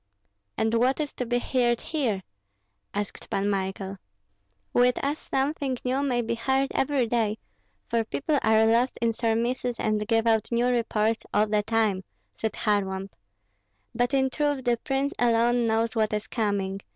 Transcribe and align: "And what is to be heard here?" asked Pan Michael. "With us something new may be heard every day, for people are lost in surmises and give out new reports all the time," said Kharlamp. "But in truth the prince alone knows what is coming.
"And 0.57 0.73
what 0.73 0.99
is 0.99 1.13
to 1.13 1.27
be 1.27 1.37
heard 1.37 1.79
here?" 1.79 2.23
asked 2.91 3.29
Pan 3.29 3.47
Michael. 3.51 3.97
"With 4.73 4.97
us 5.05 5.19
something 5.29 5.77
new 5.85 6.01
may 6.01 6.23
be 6.23 6.33
heard 6.33 6.69
every 6.73 7.05
day, 7.05 7.37
for 7.87 8.03
people 8.03 8.39
are 8.41 8.65
lost 8.65 8.97
in 8.99 9.13
surmises 9.13 9.79
and 9.79 10.07
give 10.07 10.25
out 10.25 10.51
new 10.51 10.65
reports 10.69 11.27
all 11.35 11.45
the 11.45 11.61
time," 11.61 12.03
said 12.35 12.53
Kharlamp. 12.53 13.11
"But 13.93 14.15
in 14.15 14.31
truth 14.31 14.63
the 14.65 14.77
prince 14.77 15.13
alone 15.19 15.67
knows 15.67 15.95
what 15.95 16.13
is 16.13 16.25
coming. 16.25 16.79